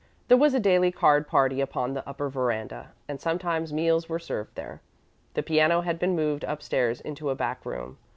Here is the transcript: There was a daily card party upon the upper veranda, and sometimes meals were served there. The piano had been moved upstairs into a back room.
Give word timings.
There 0.29 0.37
was 0.37 0.55
a 0.55 0.59
daily 0.59 0.91
card 0.91 1.27
party 1.27 1.61
upon 1.61 1.93
the 1.93 2.09
upper 2.09 2.27
veranda, 2.27 2.89
and 3.07 3.21
sometimes 3.21 3.71
meals 3.71 4.09
were 4.09 4.17
served 4.17 4.55
there. 4.55 4.81
The 5.35 5.43
piano 5.43 5.81
had 5.81 5.99
been 5.99 6.15
moved 6.15 6.43
upstairs 6.43 7.01
into 7.01 7.29
a 7.29 7.35
back 7.35 7.63
room. 7.67 7.99